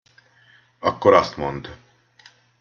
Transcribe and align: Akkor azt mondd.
Akkor 0.79 1.13
azt 1.13 1.37
mondd. 1.37 1.67